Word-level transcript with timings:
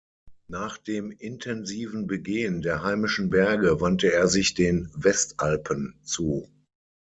Nach 0.47 0.79
dem 0.79 1.11
intensiven 1.11 2.07
Begehen 2.07 2.63
der 2.63 2.81
heimischen 2.81 3.29
Berge 3.29 3.81
wandte 3.81 4.11
er 4.11 4.27
sich 4.27 4.55
den 4.55 4.89
Westalpen 4.95 5.99
zu. 6.01 6.49